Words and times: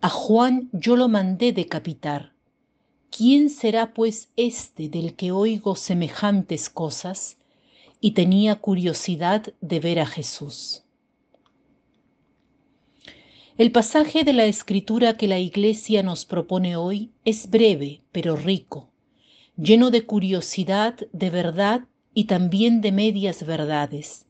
a 0.00 0.08
Juan 0.08 0.70
yo 0.72 0.96
lo 0.96 1.08
mandé 1.08 1.52
decapitar 1.52 2.32
¿quién 3.10 3.50
será 3.50 3.92
pues 3.92 4.30
este 4.36 4.88
del 4.88 5.14
que 5.14 5.32
oigo 5.32 5.76
semejantes 5.76 6.70
cosas? 6.70 7.36
Y 8.00 8.12
tenía 8.12 8.56
curiosidad 8.56 9.52
de 9.60 9.80
ver 9.80 10.00
a 10.00 10.06
Jesús. 10.06 10.84
El 13.58 13.72
pasaje 13.72 14.24
de 14.24 14.32
la 14.32 14.46
escritura 14.46 15.18
que 15.18 15.28
la 15.28 15.38
iglesia 15.38 16.02
nos 16.02 16.24
propone 16.24 16.76
hoy 16.76 17.10
es 17.26 17.50
breve, 17.50 18.00
pero 18.10 18.36
rico, 18.36 18.88
lleno 19.58 19.90
de 19.90 20.06
curiosidad, 20.06 20.96
de 21.12 21.28
verdad 21.28 21.82
y 22.14 22.24
también 22.24 22.80
de 22.80 22.92
medias 22.92 23.44
verdades. 23.44 24.24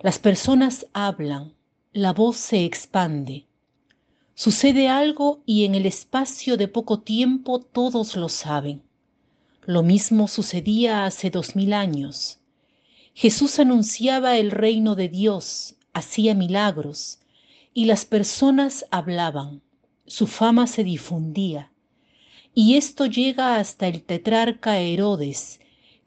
Las 0.00 0.18
personas 0.18 0.88
hablan, 0.92 1.54
la 1.92 2.12
voz 2.12 2.36
se 2.36 2.64
expande, 2.64 3.46
Sucede 4.34 4.88
algo 4.88 5.42
y 5.44 5.64
en 5.64 5.74
el 5.74 5.86
espacio 5.86 6.56
de 6.56 6.66
poco 6.66 7.00
tiempo 7.00 7.60
todos 7.60 8.16
lo 8.16 8.28
saben. 8.28 8.82
Lo 9.64 9.82
mismo 9.82 10.26
sucedía 10.26 11.04
hace 11.04 11.30
dos 11.30 11.54
mil 11.54 11.72
años. 11.72 12.40
Jesús 13.14 13.58
anunciaba 13.58 14.38
el 14.38 14.50
reino 14.50 14.94
de 14.94 15.08
Dios, 15.08 15.76
hacía 15.92 16.34
milagros, 16.34 17.20
y 17.74 17.84
las 17.84 18.04
personas 18.06 18.86
hablaban, 18.90 19.62
su 20.06 20.26
fama 20.26 20.66
se 20.66 20.82
difundía. 20.82 21.70
Y 22.54 22.76
esto 22.76 23.06
llega 23.06 23.56
hasta 23.56 23.86
el 23.86 24.02
tetrarca 24.02 24.78
Herodes, 24.78 25.60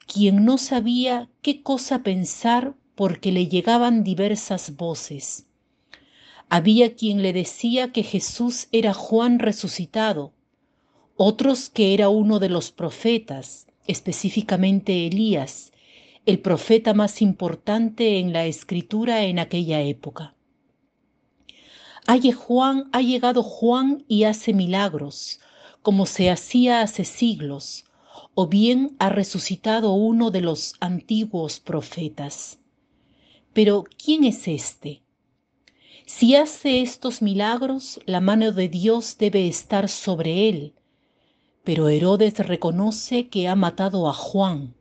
quien 0.06 0.46
no 0.46 0.58
sabía 0.58 1.30
qué 1.42 1.62
cosa 1.62 2.04
pensar 2.04 2.76
porque 2.96 3.32
le 3.32 3.48
llegaban 3.48 4.04
diversas 4.04 4.76
voces. 4.76 5.46
Había 6.50 6.96
quien 6.96 7.22
le 7.22 7.34
decía 7.34 7.92
que 7.92 8.04
Jesús 8.04 8.68
era 8.72 8.94
Juan 8.94 9.40
resucitado, 9.40 10.34
otros 11.18 11.70
que 11.70 11.94
era 11.94 12.10
uno 12.10 12.40
de 12.40 12.50
los 12.50 12.72
profetas, 12.72 13.68
específicamente 13.88 15.08
Elías, 15.08 15.72
el 16.26 16.40
profeta 16.40 16.94
más 16.94 17.22
importante 17.22 18.20
en 18.20 18.34
la 18.34 18.46
escritura 18.46 19.24
en 19.24 19.40
aquella 19.40 19.82
época. 19.82 20.36
Juan, 22.36 22.90
ha 22.92 23.02
llegado 23.02 23.42
Juan 23.42 24.04
y 24.08 24.24
hace 24.24 24.54
milagros, 24.54 25.40
como 25.82 26.06
se 26.06 26.30
hacía 26.30 26.82
hace 26.82 27.06
siglos, 27.06 27.86
o 28.34 28.48
bien 28.48 28.96
ha 29.00 29.10
resucitado 29.10 29.94
uno 29.94 30.32
de 30.32 30.42
los 30.42 30.76
antiguos 30.80 31.60
profetas. 31.60 32.60
Pero, 33.54 33.86
¿quién 33.98 34.26
es 34.26 34.48
este? 34.48 35.05
Si 36.06 36.36
hace 36.36 36.82
estos 36.82 37.24
milagros, 37.24 38.00
la 38.06 38.22
mano 38.22 38.52
de 38.52 38.70
Dios 38.70 39.18
debe 39.18 39.48
estar 39.48 39.90
sobre 39.90 40.48
él. 40.50 40.74
Pero 41.64 41.90
Herodes 41.90 42.38
reconoce 42.38 43.28
que 43.28 43.48
ha 43.48 43.56
matado 43.56 44.08
a 44.08 44.14
Juan. 44.14 44.76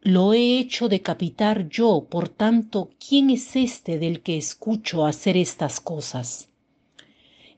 Lo 0.00 0.32
he 0.32 0.58
hecho 0.58 0.88
decapitar 0.88 1.68
yo, 1.68 2.06
por 2.08 2.30
tanto, 2.30 2.90
¿quién 2.98 3.28
es 3.28 3.54
este 3.56 3.98
del 3.98 4.22
que 4.22 4.38
escucho 4.38 5.04
hacer 5.04 5.36
estas 5.36 5.80
cosas? 5.80 6.48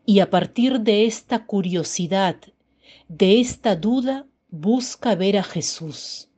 Y 0.05 0.19
a 0.19 0.29
partir 0.29 0.81
de 0.81 1.07
esta 1.07 1.47
curiosidad, 1.47 2.37
de 3.09 3.41
esta 3.41 3.77
duda, 3.77 4.27
busca 4.51 5.15
ver 5.15 5.39
a 5.39 5.45
Jesús. 5.45 6.29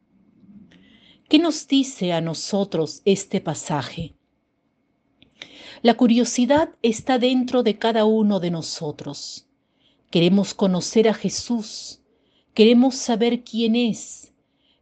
¿Qué 1.28 1.38
nos 1.38 1.66
dice 1.66 2.12
a 2.12 2.20
nosotros 2.20 3.00
este 3.04 3.40
pasaje? 3.40 4.15
La 5.82 5.94
curiosidad 5.94 6.70
está 6.82 7.18
dentro 7.18 7.62
de 7.62 7.78
cada 7.78 8.06
uno 8.06 8.40
de 8.40 8.50
nosotros. 8.50 9.46
Queremos 10.10 10.54
conocer 10.54 11.08
a 11.08 11.14
Jesús, 11.14 12.00
queremos 12.54 12.94
saber 12.94 13.44
quién 13.44 13.76
es, 13.76 14.32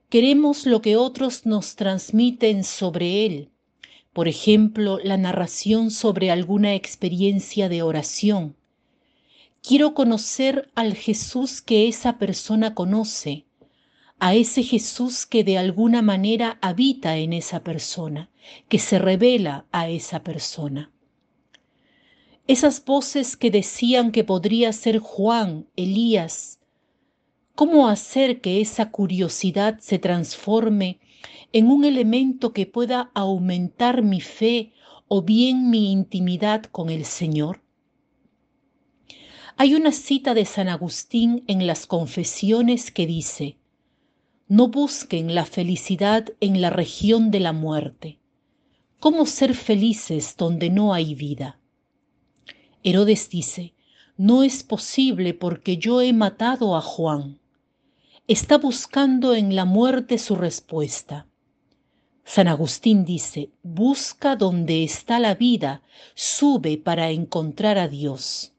queremos 0.08 0.66
lo 0.66 0.80
que 0.80 0.96
otros 0.96 1.46
nos 1.46 1.74
transmiten 1.74 2.62
sobre 2.62 3.26
Él, 3.26 3.50
por 4.12 4.28
ejemplo, 4.28 5.00
la 5.02 5.16
narración 5.16 5.90
sobre 5.90 6.30
alguna 6.30 6.74
experiencia 6.74 7.68
de 7.68 7.82
oración. 7.82 8.54
Quiero 9.60 9.94
conocer 9.94 10.70
al 10.76 10.94
Jesús 10.94 11.60
que 11.60 11.88
esa 11.88 12.18
persona 12.18 12.74
conoce, 12.74 13.46
a 14.18 14.34
ese 14.34 14.62
Jesús 14.62 15.26
que 15.26 15.44
de 15.44 15.58
alguna 15.58 16.02
manera 16.02 16.58
habita 16.60 17.16
en 17.16 17.32
esa 17.32 17.62
persona, 17.62 18.30
que 18.68 18.78
se 18.78 18.98
revela 18.98 19.66
a 19.72 19.88
esa 19.88 20.22
persona. 20.22 20.92
Esas 22.46 22.84
voces 22.84 23.36
que 23.36 23.50
decían 23.50 24.12
que 24.12 24.22
podría 24.22 24.72
ser 24.72 24.98
Juan, 24.98 25.66
Elías, 25.76 26.60
¿cómo 27.54 27.88
hacer 27.88 28.40
que 28.40 28.60
esa 28.60 28.90
curiosidad 28.90 29.78
se 29.80 29.98
transforme 29.98 31.00
en 31.52 31.68
un 31.68 31.84
elemento 31.84 32.52
que 32.52 32.66
pueda 32.66 33.10
aumentar 33.14 34.02
mi 34.02 34.20
fe 34.20 34.72
o 35.08 35.22
bien 35.22 35.70
mi 35.70 35.90
intimidad 35.90 36.64
con 36.64 36.90
el 36.90 37.04
Señor? 37.04 37.62
Hay 39.56 39.74
una 39.74 39.92
cita 39.92 40.34
de 40.34 40.44
San 40.44 40.68
Agustín 40.68 41.44
en 41.46 41.66
las 41.66 41.86
confesiones 41.86 42.90
que 42.90 43.06
dice, 43.06 43.56
no 44.48 44.68
busquen 44.68 45.34
la 45.34 45.46
felicidad 45.46 46.28
en 46.40 46.60
la 46.60 46.70
región 46.70 47.30
de 47.30 47.40
la 47.40 47.52
muerte. 47.52 48.18
¿Cómo 49.00 49.26
ser 49.26 49.54
felices 49.54 50.36
donde 50.36 50.70
no 50.70 50.92
hay 50.94 51.14
vida? 51.14 51.58
Herodes 52.82 53.30
dice, 53.30 53.74
no 54.16 54.42
es 54.42 54.62
posible 54.62 55.34
porque 55.34 55.78
yo 55.78 56.00
he 56.00 56.12
matado 56.12 56.76
a 56.76 56.80
Juan. 56.80 57.40
Está 58.28 58.58
buscando 58.58 59.34
en 59.34 59.56
la 59.56 59.64
muerte 59.64 60.18
su 60.18 60.36
respuesta. 60.36 61.26
San 62.24 62.48
Agustín 62.48 63.04
dice, 63.04 63.50
busca 63.62 64.36
donde 64.36 64.84
está 64.84 65.18
la 65.18 65.34
vida, 65.34 65.82
sube 66.14 66.78
para 66.78 67.10
encontrar 67.10 67.76
a 67.76 67.88
Dios. 67.88 68.53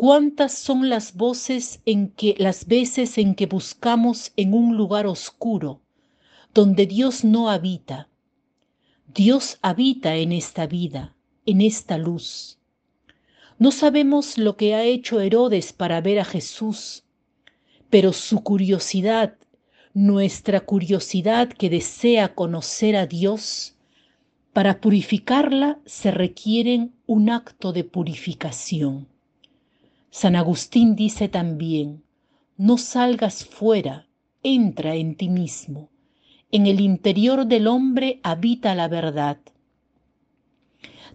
¿Cuántas 0.00 0.52
son 0.52 0.88
las 0.88 1.16
voces 1.16 1.80
en 1.84 2.12
que 2.12 2.36
las 2.38 2.68
veces 2.68 3.18
en 3.18 3.34
que 3.34 3.46
buscamos 3.46 4.30
en 4.36 4.54
un 4.54 4.76
lugar 4.76 5.08
oscuro, 5.08 5.82
donde 6.54 6.86
Dios 6.86 7.24
no 7.24 7.50
habita? 7.50 8.08
Dios 9.12 9.58
habita 9.60 10.14
en 10.14 10.30
esta 10.30 10.68
vida, 10.68 11.16
en 11.46 11.62
esta 11.62 11.98
luz. 11.98 12.60
No 13.58 13.72
sabemos 13.72 14.38
lo 14.38 14.56
que 14.56 14.76
ha 14.76 14.84
hecho 14.84 15.20
Herodes 15.20 15.72
para 15.72 16.00
ver 16.00 16.20
a 16.20 16.24
Jesús, 16.24 17.02
pero 17.90 18.12
su 18.12 18.44
curiosidad, 18.44 19.36
nuestra 19.94 20.60
curiosidad 20.60 21.48
que 21.48 21.70
desea 21.70 22.36
conocer 22.36 22.94
a 22.94 23.06
Dios, 23.06 23.74
para 24.52 24.80
purificarla 24.80 25.80
se 25.86 26.12
requieren 26.12 26.94
un 27.08 27.30
acto 27.30 27.72
de 27.72 27.82
purificación. 27.82 29.08
San 30.10 30.36
Agustín 30.36 30.96
dice 30.96 31.28
también, 31.28 32.02
no 32.56 32.78
salgas 32.78 33.44
fuera, 33.44 34.06
entra 34.42 34.94
en 34.94 35.16
ti 35.16 35.28
mismo. 35.28 35.90
En 36.50 36.66
el 36.66 36.80
interior 36.80 37.46
del 37.46 37.66
hombre 37.66 38.20
habita 38.22 38.74
la 38.74 38.88
verdad. 38.88 39.38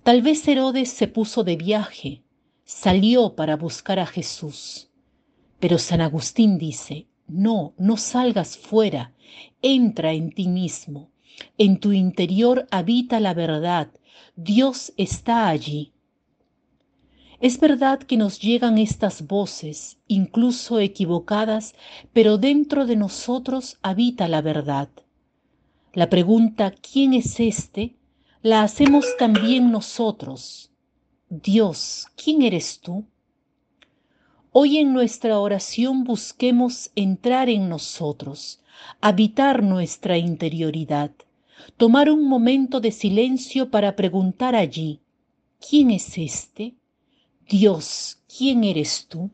Tal 0.04 0.22
vez 0.22 0.48
Herodes 0.48 0.90
se 0.90 1.08
puso 1.08 1.44
de 1.44 1.56
viaje, 1.56 2.22
salió 2.66 3.36
para 3.36 3.56
buscar 3.56 4.00
a 4.00 4.06
Jesús. 4.06 4.90
Pero 5.60 5.80
San 5.80 6.02
Agustín 6.02 6.58
dice, 6.58 7.08
no, 7.28 7.74
no 7.78 7.98
salgas 7.98 8.58
fuera, 8.58 9.14
entra 9.62 10.14
en 10.14 10.32
ti 10.32 10.48
mismo. 10.48 11.10
En 11.58 11.80
tu 11.80 11.94
interior 11.94 12.68
habita 12.70 13.20
la 13.20 13.34
verdad, 13.34 13.90
Dios 14.36 14.94
está 14.98 15.48
allí. 15.48 15.93
Es 17.44 17.60
verdad 17.60 18.00
que 18.00 18.16
nos 18.16 18.40
llegan 18.40 18.78
estas 18.78 19.28
voces, 19.28 19.98
incluso 20.08 20.80
equivocadas, 20.80 21.76
pero 22.14 22.38
dentro 22.38 22.86
de 22.86 22.96
nosotros 22.96 23.78
habita 23.82 24.30
la 24.30 24.42
verdad. 24.42 24.88
La 25.94 26.10
pregunta 26.10 26.72
¿quién 26.72 27.14
es 27.14 27.42
este? 27.42 27.98
la 28.44 28.64
hacemos 28.64 29.06
también 29.20 29.74
nosotros. 29.74 30.72
Dios, 31.28 32.08
¿quién 32.16 32.44
eres 32.44 32.80
tú? 32.80 33.04
Hoy 34.54 34.78
en 34.78 34.94
nuestra 34.94 35.38
oración 35.38 36.06
busquemos 36.06 36.92
entrar 36.96 37.50
en 37.50 37.68
nosotros, 37.68 38.62
habitar 39.02 39.64
nuestra 39.64 40.18
interioridad, 40.18 41.12
tomar 41.76 42.10
un 42.10 42.26
momento 42.26 42.80
de 42.80 42.94
silencio 42.94 43.70
para 43.70 43.98
preguntar 43.98 44.56
allí, 44.56 45.02
¿quién 45.60 45.92
es 45.92 46.18
este? 46.18 46.76
Dios, 47.48 48.22
¿quién 48.28 48.66
eres 48.66 49.08
tú? 49.08 49.32